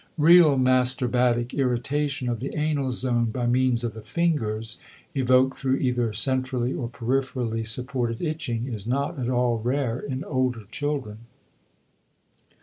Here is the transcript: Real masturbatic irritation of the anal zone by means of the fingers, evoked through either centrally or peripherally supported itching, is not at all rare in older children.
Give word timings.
Real 0.17 0.57
masturbatic 0.57 1.53
irritation 1.53 2.27
of 2.27 2.39
the 2.39 2.55
anal 2.57 2.89
zone 2.89 3.25
by 3.25 3.45
means 3.45 3.83
of 3.83 3.93
the 3.93 4.01
fingers, 4.01 4.79
evoked 5.13 5.55
through 5.57 5.75
either 5.75 6.11
centrally 6.11 6.73
or 6.73 6.89
peripherally 6.89 7.63
supported 7.63 8.19
itching, 8.19 8.65
is 8.65 8.87
not 8.87 9.19
at 9.19 9.29
all 9.29 9.59
rare 9.59 9.99
in 9.99 10.23
older 10.23 10.63
children. 10.71 11.19